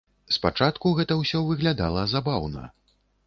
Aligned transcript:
Спачатку 0.35 0.93
гэта 0.99 1.17
ўсё 1.19 1.43
выглядала 1.51 2.05
забаўна. 2.17 2.67